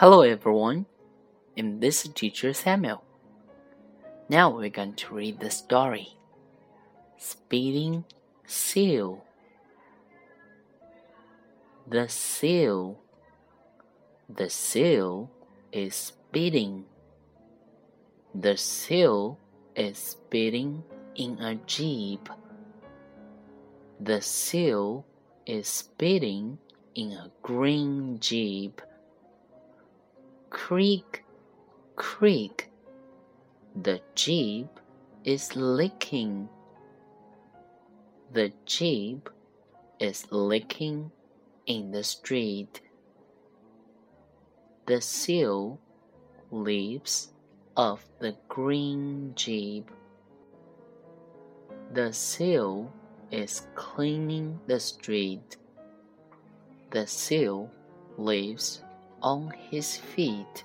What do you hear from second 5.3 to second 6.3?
the story